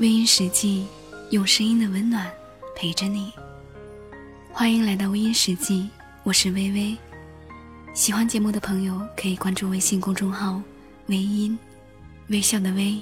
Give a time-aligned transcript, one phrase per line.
[0.00, 0.86] 微音时记，
[1.28, 2.26] 用声音的温暖
[2.74, 3.30] 陪着你。
[4.50, 5.90] 欢迎来到微音时记，
[6.22, 6.96] 我是微微。
[7.92, 10.58] 喜欢节目的朋友可以关注微信公众号
[11.08, 11.58] “微音”，
[12.28, 12.98] 微笑的微，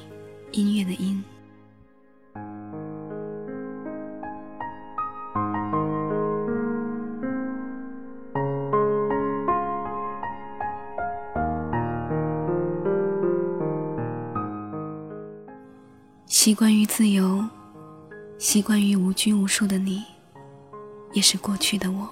[0.51, 1.23] 音乐的音。
[16.49, 17.45] 习惯于自由，
[18.39, 20.03] 习惯于无拘无束的你，
[21.13, 22.09] 也是过去的我。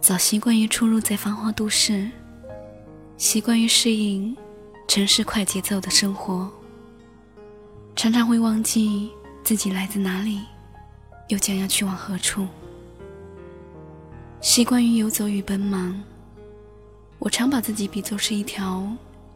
[0.00, 2.08] 早习惯于出入在繁华都市，
[3.16, 4.36] 习惯于适应
[4.86, 6.48] 城市快节奏的生活，
[7.96, 9.10] 常常会忘记
[9.42, 10.42] 自己来自哪里，
[11.30, 12.46] 又将要去往何处。
[14.40, 16.00] 习惯于游走与奔忙，
[17.18, 18.86] 我常把自己比作是一条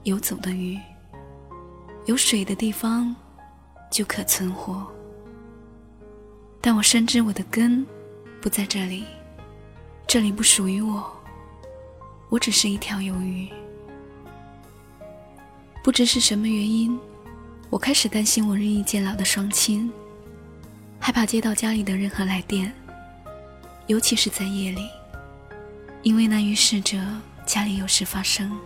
[0.05, 0.79] 游走的鱼。
[2.07, 3.15] 有水的地方，
[3.91, 4.87] 就可存活。
[6.61, 7.85] 但我深知我的根
[8.41, 9.05] 不在这里，
[10.07, 11.05] 这里不属于我。
[12.29, 13.49] 我只是一条游鱼。
[15.83, 16.97] 不知是什么原因，
[17.71, 19.91] 我开始担心我日益渐老的双亲，
[21.01, 22.73] 害怕接到家里的任何来电，
[23.89, 24.89] 尤其是在夜里，
[26.03, 27.05] 因为那预示着
[27.45, 28.57] 家里有事发生。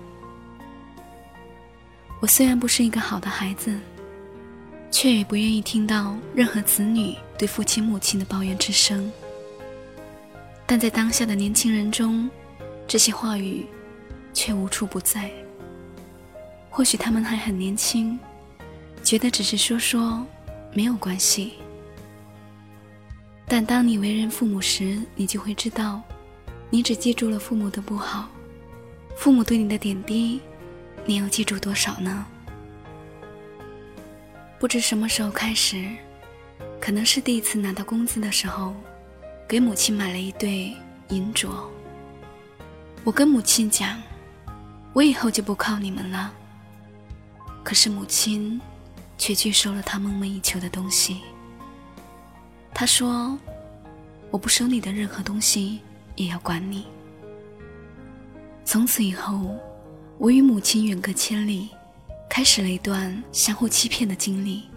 [2.21, 3.81] 我虽然不是一个好的孩子，
[4.91, 9.11] 却也不愿意听到任何子女对父亲母亲的抱怨之声。
[10.67, 12.29] 但在当下的年轻人中，
[12.87, 13.65] 这些话语
[14.35, 15.31] 却无处不在。
[16.69, 18.19] 或许他们还很年轻，
[19.03, 20.25] 觉得只是说说
[20.75, 21.55] 没有关系。
[23.47, 26.03] 但当你为人父母时，你就会知道，
[26.69, 28.29] 你只记住了父母的不好，
[29.17, 30.39] 父母对你的点滴。
[31.11, 32.25] 你又记住多少呢？
[34.61, 35.89] 不知什么时候开始，
[36.81, 38.77] 可能是第一次拿到工资的时候，
[39.49, 40.73] 给母亲买了一对
[41.09, 41.49] 银镯。
[43.03, 44.01] 我跟母亲讲，
[44.93, 46.33] 我以后就不靠你们了。
[47.65, 48.61] 可是母亲
[49.19, 51.23] 却拒收了她梦寐以求的东西。
[52.73, 53.37] 她说
[54.31, 55.81] ：“我不收你的任何东西，
[56.15, 56.87] 也要管你。”
[58.65, 59.59] 从此以后。
[60.21, 61.71] 我与母亲远隔千里，
[62.29, 64.69] 开始了一段相互欺骗的经历。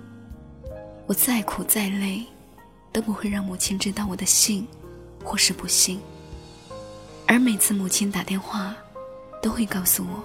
[1.06, 2.24] 我再苦再累，
[2.94, 4.66] 都不会让母亲知道我的幸
[5.22, 6.00] 或是不幸。
[7.28, 8.74] 而每次母亲打电话，
[9.42, 10.24] 都会告诉我，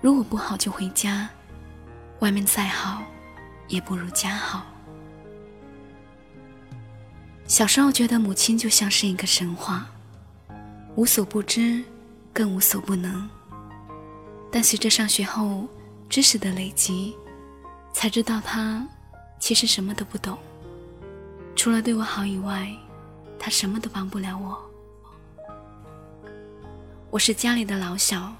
[0.00, 1.28] 如果不好就回家，
[2.20, 3.02] 外面再好，
[3.66, 4.64] 也不如家好。
[7.48, 9.84] 小时候觉得母亲就像是一个神话，
[10.94, 11.82] 无所不知，
[12.32, 13.28] 更无所不能。
[14.52, 15.66] 但随着上学后
[16.10, 17.16] 知识的累积，
[17.94, 18.86] 才知道他
[19.40, 20.36] 其实什么都不懂。
[21.56, 22.70] 除了对我好以外，
[23.38, 24.58] 他什么都帮不了我。
[27.10, 28.30] 我是家里的老小，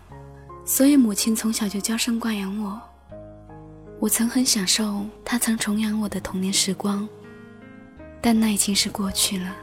[0.67, 2.79] 所以母亲从小就娇生惯养我。
[3.99, 7.09] 我曾很享受她曾宠养我的童年时光，
[8.21, 9.55] 但那已经是过去了。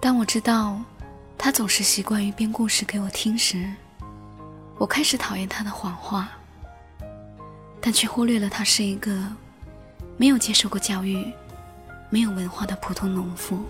[0.00, 0.80] 当我知道
[1.36, 3.68] 她总是习惯于编故事给我听时，
[4.78, 6.28] 我开始讨厌他的谎话，
[7.80, 9.26] 但却忽略了他是一个
[10.16, 11.24] 没有接受过教育、
[12.10, 13.64] 没有文化的普通农妇。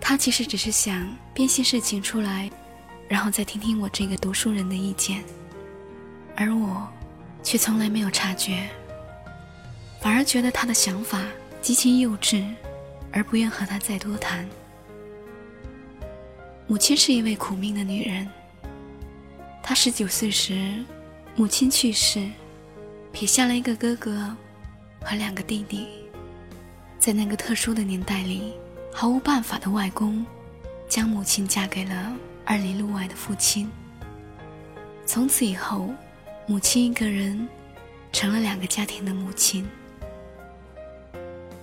[0.00, 2.50] 他其实只是想编些事情出来，
[3.08, 5.22] 然后再听听我这个读书人的意见，
[6.36, 6.86] 而我
[7.42, 8.68] 却从来没有察觉，
[10.00, 11.22] 反而觉得他的想法
[11.60, 12.44] 极其幼稚，
[13.12, 14.48] 而不愿和他再多谈。
[16.66, 18.26] 母亲是一位苦命的女人。
[19.66, 20.84] 他十九岁时，
[21.34, 22.28] 母亲去世，
[23.12, 24.36] 撇下了一个哥哥
[25.00, 25.86] 和两个弟弟。
[26.98, 28.52] 在那个特殊的年代里，
[28.92, 30.24] 毫无办法的外公
[30.86, 32.14] 将母亲嫁给了
[32.44, 33.66] 二里路外的父亲。
[35.06, 35.88] 从此以后，
[36.46, 37.48] 母亲一个人
[38.12, 39.66] 成了两个家庭的母亲。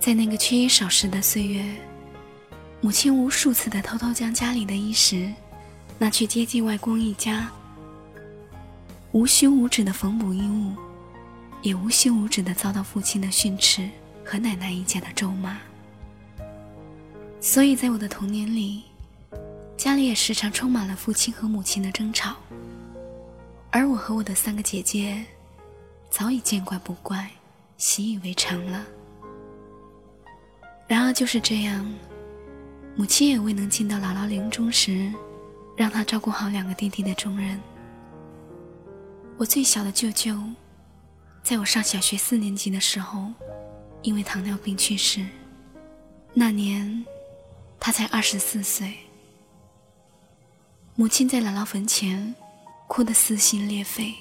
[0.00, 1.64] 在那个缺衣少食的岁月，
[2.80, 5.32] 母亲无数次的偷偷将家里的衣食
[6.00, 7.48] 拿去接济外公一家。
[9.12, 10.74] 无休无止的缝补衣物，
[11.60, 13.86] 也无休无止的遭到父亲的训斥
[14.24, 15.58] 和奶奶一家的咒骂。
[17.38, 18.84] 所以在我的童年里，
[19.76, 22.36] 家里也时常充满了父亲和母亲的争吵。
[23.70, 25.22] 而我和我的三个姐姐，
[26.08, 27.30] 早已见怪不怪，
[27.76, 28.82] 习以为常了。
[30.88, 31.86] 然而就是这样，
[32.96, 35.12] 母亲也未能尽到姥姥临终时，
[35.76, 37.60] 让她照顾好两个弟弟的重任。
[39.38, 40.38] 我最小的舅舅，
[41.42, 43.32] 在我上小学四年级的时候，
[44.02, 45.26] 因为糖尿病去世。
[46.32, 47.04] 那年，
[47.80, 48.94] 他才二十四岁。
[50.94, 52.34] 母亲在姥姥坟前
[52.86, 54.14] 哭得撕心裂肺，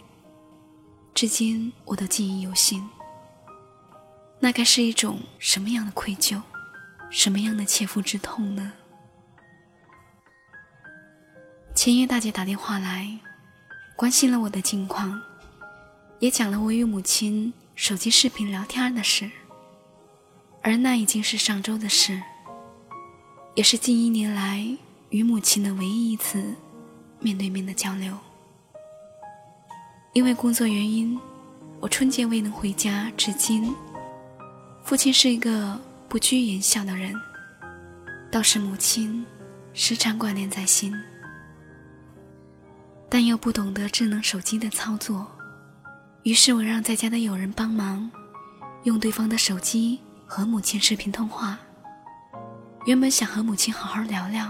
[1.14, 2.90] 至今我都记忆犹新。
[4.40, 6.42] 那该是一种什么样的愧疚，
[7.12, 8.74] 什么样的切肤之痛呢？
[11.76, 13.20] 前夜大姐打电话来，
[13.96, 15.22] 关心了我的近况，
[16.20, 19.30] 也讲了我与母亲手机视频聊天的事。
[20.64, 22.22] 而那已经是上周的事，
[23.56, 24.66] 也是近一年来
[25.10, 26.54] 与母亲的唯一一次
[27.20, 28.18] 面对面的交流。
[30.14, 31.20] 因为工作原因，
[31.80, 33.74] 我春节未能回家，至今。
[34.84, 35.80] 父亲是一个
[36.10, 37.16] 不拘言笑的人，
[38.32, 39.26] 倒是母亲
[39.74, 40.94] 时常挂念在心，
[43.14, 45.30] 但又不懂得智能手机的操作，
[46.24, 48.10] 于是我让在家的友人帮忙，
[48.86, 50.00] 用对方的手机。
[50.34, 51.60] 和母亲视频通话，
[52.86, 54.50] 原本想和母亲好好聊聊，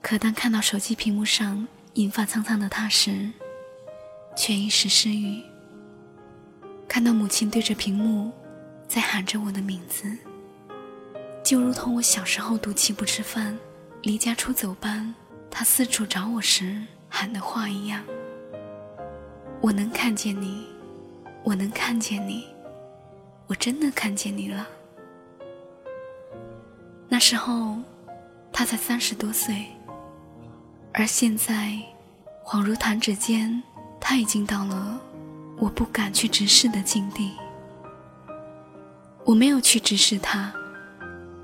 [0.00, 3.30] 可当看到手机屏幕上银发苍苍的她时，
[4.36, 5.40] 却一时失语。
[6.88, 8.32] 看到母亲对着屏幕
[8.88, 10.18] 在喊着我的名字，
[11.44, 13.56] 就如同我小时候赌气不吃饭、
[14.02, 15.14] 离家出走般，
[15.48, 16.82] 她四处找我时
[17.14, 18.02] 喊的话一样。
[19.60, 20.66] 我能看见你，
[21.44, 22.46] 我能看见你。
[23.46, 24.66] 我真的看见你了。
[27.06, 27.76] 那时候，
[28.50, 29.66] 他才三十多岁，
[30.94, 31.78] 而现在，
[32.42, 33.62] 恍如弹指间，
[34.00, 34.98] 他已经到了
[35.58, 37.32] 我不敢去直视的境地。
[39.24, 40.50] 我没有去直视他，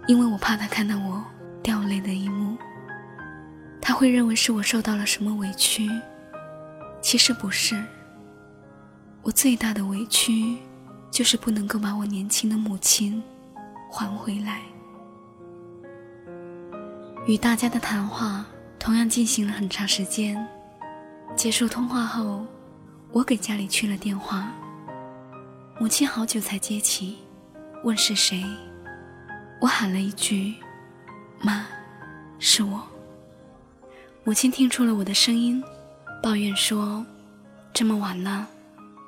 [0.06, 1.22] 因为我怕他看到我
[1.62, 2.56] 掉泪的一幕，
[3.88, 5.88] 他会认为是我受到了什么委屈。
[7.00, 7.82] 其实不是，
[9.22, 10.58] 我最大的委屈。
[11.10, 13.22] 就是不能够把我年轻的母亲
[13.90, 14.60] 还回来。
[17.26, 18.44] 与大家的谈话
[18.78, 20.46] 同样进行了很长时间。
[21.34, 22.44] 结束通话后，
[23.10, 24.52] 我给家里去了电话。
[25.80, 27.16] 母亲好久才接起，
[27.84, 28.44] 问是谁。
[29.62, 30.56] 我喊了一句
[31.40, 31.64] ：“妈，
[32.38, 32.82] 是我。”
[34.28, 35.64] 母亲听出了我的声音，
[36.22, 37.02] 抱怨说
[37.72, 38.46] ：“这么晚了，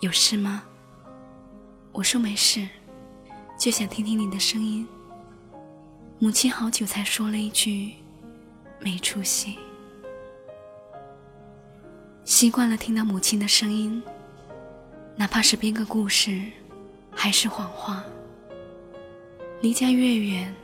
[0.01, 0.63] 有事吗？”
[1.93, 2.67] 我说没事，
[3.59, 4.89] 就想听听你的声音。
[6.19, 7.93] 母亲好久才说了一句
[8.81, 9.59] ：“没出息。”
[12.25, 14.03] 习惯了听到母亲的声音，
[15.17, 16.41] 哪怕是编个故事，
[17.11, 18.03] 还是谎话。
[19.61, 20.55] 离家越远，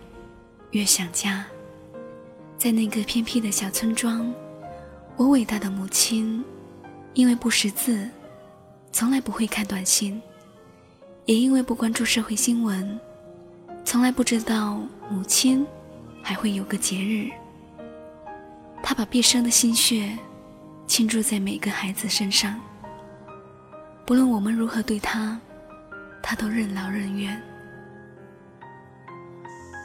[0.70, 1.44] 越想家。
[2.56, 4.32] 在那个偏僻的小村庄，
[5.16, 6.44] 我伟大的母亲，
[7.14, 8.06] 因为不识字，
[8.92, 10.20] 从来不会看短信。
[11.24, 13.00] 也因为不关注社会新闻，
[13.82, 14.78] 从来不知道
[15.08, 15.66] 母亲
[16.22, 17.30] 还会有个节日。
[18.82, 20.16] 她把毕生的心血
[20.86, 22.60] 倾注在每个孩子身上，
[24.04, 25.40] 不论我们如何对她，
[26.22, 27.42] 她都任劳任怨。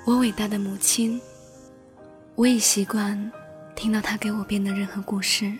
[0.05, 1.19] 我伟大的母亲，
[2.35, 3.31] 我已习惯
[3.75, 5.51] 听到他给我编的任何故事，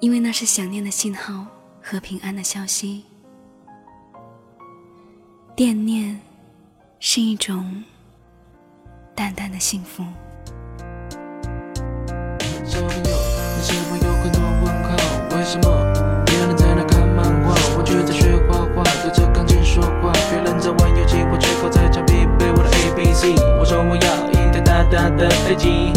[0.00, 1.46] 因为那是想念的信号
[1.80, 3.04] 和平安的消息。
[5.54, 6.20] 惦念
[6.98, 7.82] 是一种
[9.14, 10.04] 淡淡的幸福。
[17.76, 20.12] 我却在学画画，对着钢琴说话？
[20.30, 23.34] 别人在玩游戏，我却靠在墙壁背我的 A B C。
[23.58, 25.92] 我说我要一台大大的飞机，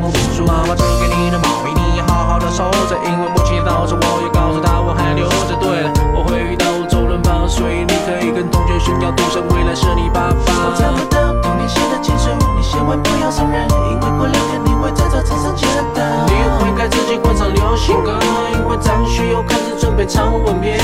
[0.00, 0.46] 教你用功读书。
[0.46, 5.54] 妈妈织给你的毛衣，你要好好的收着，因为母亲节到时，我也告诉她我还留着。
[5.60, 10.52] 对了，我会遇到周润发，所以你可以跟同学炫耀，赌神未来是你爸爸。
[10.64, 16.00] 我找不到童年写的情书，你千万不要送人，因为过两天你会在这车上见到。
[16.26, 18.18] 你会该自己换上流行歌，
[18.56, 20.80] 因为张学友开始准备唱吻别。